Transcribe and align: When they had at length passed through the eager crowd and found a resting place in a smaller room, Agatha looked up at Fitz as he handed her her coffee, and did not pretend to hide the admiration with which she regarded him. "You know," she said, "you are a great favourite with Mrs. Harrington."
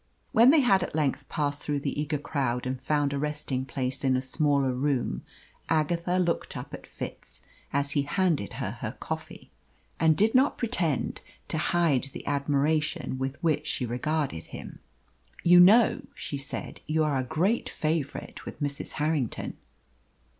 When 0.31 0.49
they 0.49 0.61
had 0.61 0.81
at 0.81 0.95
length 0.95 1.29
passed 1.29 1.61
through 1.61 1.81
the 1.81 2.01
eager 2.01 2.17
crowd 2.17 2.65
and 2.65 2.81
found 2.81 3.13
a 3.13 3.19
resting 3.19 3.65
place 3.65 4.03
in 4.03 4.15
a 4.17 4.19
smaller 4.21 4.73
room, 4.73 5.21
Agatha 5.69 6.17
looked 6.17 6.57
up 6.57 6.73
at 6.73 6.87
Fitz 6.87 7.43
as 7.71 7.91
he 7.91 8.01
handed 8.01 8.53
her 8.53 8.71
her 8.81 8.93
coffee, 8.93 9.51
and 9.99 10.17
did 10.17 10.33
not 10.33 10.57
pretend 10.57 11.21
to 11.49 11.59
hide 11.59 12.09
the 12.13 12.25
admiration 12.25 13.19
with 13.19 13.35
which 13.43 13.67
she 13.67 13.85
regarded 13.85 14.47
him. 14.47 14.79
"You 15.43 15.59
know," 15.59 16.01
she 16.15 16.39
said, 16.39 16.81
"you 16.87 17.03
are 17.03 17.19
a 17.19 17.23
great 17.23 17.69
favourite 17.69 18.43
with 18.43 18.59
Mrs. 18.59 18.93
Harrington." 18.93 19.55